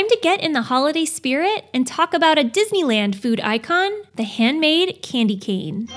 time 0.00 0.08
to 0.08 0.18
get 0.22 0.40
in 0.40 0.54
the 0.54 0.62
holiday 0.62 1.04
spirit 1.04 1.66
and 1.74 1.86
talk 1.86 2.14
about 2.14 2.38
a 2.38 2.42
Disneyland 2.42 3.14
food 3.14 3.38
icon, 3.40 3.90
the 4.14 4.22
handmade 4.22 5.02
candy 5.02 5.36
cane. 5.36 5.88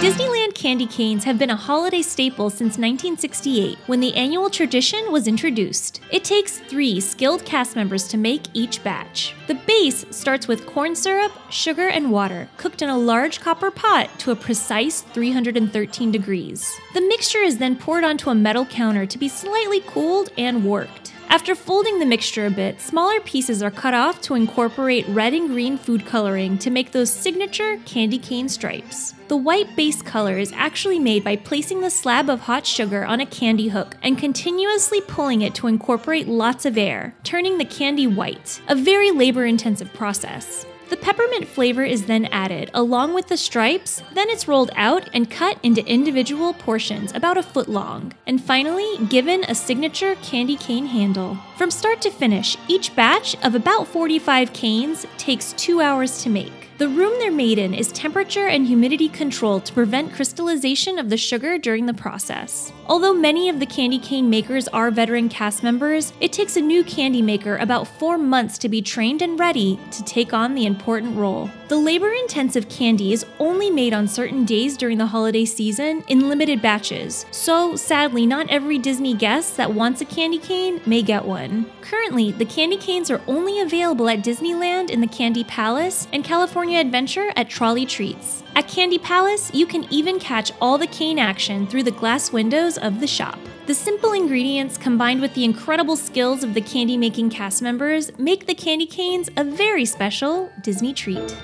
Disneyland 0.00 0.33
candy 0.64 0.86
canes 0.86 1.24
have 1.24 1.38
been 1.38 1.50
a 1.50 1.56
holiday 1.56 2.00
staple 2.00 2.48
since 2.48 2.78
1968 2.78 3.76
when 3.84 4.00
the 4.00 4.14
annual 4.14 4.48
tradition 4.48 5.12
was 5.12 5.28
introduced. 5.28 6.00
It 6.10 6.24
takes 6.24 6.58
three 6.58 7.00
skilled 7.00 7.44
cast 7.44 7.76
members 7.76 8.08
to 8.08 8.16
make 8.16 8.44
each 8.54 8.82
batch. 8.82 9.34
The 9.46 9.60
base 9.66 10.06
starts 10.08 10.48
with 10.48 10.64
corn 10.64 10.96
syrup, 10.96 11.32
sugar, 11.50 11.88
and 11.88 12.10
water, 12.10 12.48
cooked 12.56 12.80
in 12.80 12.88
a 12.88 12.96
large 12.96 13.42
copper 13.42 13.70
pot 13.70 14.08
to 14.20 14.30
a 14.30 14.36
precise 14.36 15.02
313 15.02 16.10
degrees. 16.10 16.74
The 16.94 17.02
mixture 17.02 17.42
is 17.42 17.58
then 17.58 17.76
poured 17.76 18.02
onto 18.02 18.30
a 18.30 18.34
metal 18.34 18.64
counter 18.64 19.04
to 19.04 19.18
be 19.18 19.28
slightly 19.28 19.80
cooled 19.80 20.30
and 20.38 20.64
worked. 20.64 21.03
After 21.34 21.56
folding 21.56 21.98
the 21.98 22.06
mixture 22.06 22.46
a 22.46 22.50
bit, 22.50 22.80
smaller 22.80 23.18
pieces 23.18 23.60
are 23.60 23.70
cut 23.72 23.92
off 23.92 24.20
to 24.20 24.36
incorporate 24.36 25.04
red 25.08 25.34
and 25.34 25.48
green 25.48 25.76
food 25.76 26.06
coloring 26.06 26.58
to 26.58 26.70
make 26.70 26.92
those 26.92 27.10
signature 27.10 27.76
candy 27.78 28.18
cane 28.20 28.48
stripes. 28.48 29.14
The 29.26 29.36
white 29.36 29.74
base 29.74 30.00
color 30.00 30.38
is 30.38 30.52
actually 30.52 31.00
made 31.00 31.24
by 31.24 31.34
placing 31.34 31.80
the 31.80 31.90
slab 31.90 32.30
of 32.30 32.38
hot 32.38 32.64
sugar 32.64 33.04
on 33.04 33.18
a 33.18 33.26
candy 33.26 33.66
hook 33.66 33.96
and 34.00 34.16
continuously 34.16 35.00
pulling 35.00 35.42
it 35.42 35.56
to 35.56 35.66
incorporate 35.66 36.28
lots 36.28 36.66
of 36.66 36.78
air, 36.78 37.16
turning 37.24 37.58
the 37.58 37.64
candy 37.64 38.06
white, 38.06 38.62
a 38.68 38.76
very 38.76 39.10
labor 39.10 39.44
intensive 39.44 39.92
process. 39.92 40.64
The 40.90 40.96
peppermint 40.98 41.48
flavor 41.48 41.82
is 41.82 42.06
then 42.06 42.26
added 42.26 42.70
along 42.74 43.14
with 43.14 43.28
the 43.28 43.36
stripes, 43.36 44.02
then 44.12 44.28
it's 44.28 44.46
rolled 44.46 44.70
out 44.76 45.08
and 45.14 45.30
cut 45.30 45.58
into 45.62 45.86
individual 45.86 46.52
portions 46.52 47.12
about 47.14 47.38
a 47.38 47.42
foot 47.42 47.68
long, 47.68 48.12
and 48.26 48.42
finally 48.42 48.98
given 49.06 49.44
a 49.44 49.54
signature 49.54 50.14
candy 50.16 50.56
cane 50.56 50.86
handle. 50.86 51.38
From 51.56 51.70
start 51.70 52.02
to 52.02 52.10
finish, 52.10 52.56
each 52.68 52.94
batch 52.94 53.34
of 53.42 53.54
about 53.54 53.88
45 53.88 54.52
canes 54.52 55.06
takes 55.16 55.52
two 55.54 55.80
hours 55.80 56.22
to 56.22 56.28
make. 56.28 56.64
The 56.76 56.88
room 56.88 57.12
they're 57.20 57.30
made 57.30 57.58
in 57.58 57.72
is 57.72 57.92
temperature 57.92 58.48
and 58.48 58.66
humidity 58.66 59.08
controlled 59.08 59.64
to 59.66 59.72
prevent 59.72 60.12
crystallization 60.12 60.98
of 60.98 61.08
the 61.08 61.16
sugar 61.16 61.56
during 61.56 61.86
the 61.86 61.94
process. 61.94 62.72
Although 62.86 63.14
many 63.14 63.48
of 63.48 63.60
the 63.60 63.66
candy 63.66 64.00
cane 64.00 64.28
makers 64.28 64.66
are 64.68 64.90
veteran 64.90 65.28
cast 65.28 65.62
members, 65.62 66.12
it 66.20 66.32
takes 66.32 66.56
a 66.56 66.60
new 66.60 66.82
candy 66.82 67.22
maker 67.22 67.58
about 67.58 67.86
four 67.86 68.18
months 68.18 68.58
to 68.58 68.68
be 68.68 68.82
trained 68.82 69.22
and 69.22 69.38
ready 69.38 69.78
to 69.92 70.02
take 70.02 70.34
on 70.34 70.56
the 70.56 70.66
important 70.66 71.16
role. 71.16 71.48
The 71.68 71.76
labor 71.76 72.12
intensive 72.12 72.68
candy 72.68 73.12
is 73.12 73.24
only 73.38 73.70
made 73.70 73.94
on 73.94 74.08
certain 74.08 74.44
days 74.44 74.76
during 74.76 74.98
the 74.98 75.06
holiday 75.06 75.44
season 75.44 76.02
in 76.08 76.28
limited 76.28 76.60
batches, 76.60 77.24
so 77.30 77.76
sadly, 77.76 78.26
not 78.26 78.50
every 78.50 78.78
Disney 78.78 79.14
guest 79.14 79.56
that 79.56 79.72
wants 79.72 80.00
a 80.00 80.04
candy 80.04 80.38
cane 80.38 80.80
may 80.86 81.02
get 81.02 81.24
one. 81.24 81.66
Currently, 81.80 82.32
the 82.32 82.44
candy 82.44 82.76
canes 82.76 83.10
are 83.10 83.22
only 83.28 83.60
available 83.60 84.08
at 84.08 84.24
Disneyland 84.24 84.90
in 84.90 85.00
the 85.00 85.06
Candy 85.06 85.44
Palace 85.44 86.08
and 86.12 86.24
California 86.24 86.63
Adventure 86.72 87.30
at 87.36 87.50
Trolley 87.50 87.84
Treats. 87.84 88.42
At 88.56 88.66
Candy 88.66 88.98
Palace, 88.98 89.52
you 89.52 89.66
can 89.66 89.86
even 89.92 90.18
catch 90.18 90.50
all 90.60 90.78
the 90.78 90.86
cane 90.86 91.18
action 91.18 91.66
through 91.66 91.82
the 91.82 91.90
glass 91.90 92.32
windows 92.32 92.78
of 92.78 93.00
the 93.00 93.06
shop. 93.06 93.38
The 93.66 93.74
simple 93.74 94.12
ingredients 94.12 94.78
combined 94.78 95.20
with 95.20 95.34
the 95.34 95.44
incredible 95.44 95.96
skills 95.96 96.42
of 96.42 96.54
the 96.54 96.60
candy 96.60 96.96
making 96.96 97.30
cast 97.30 97.60
members 97.60 98.16
make 98.18 98.46
the 98.46 98.54
candy 98.54 98.86
canes 98.86 99.28
a 99.36 99.44
very 99.44 99.84
special 99.84 100.50
Disney 100.62 100.94
treat. 100.94 101.36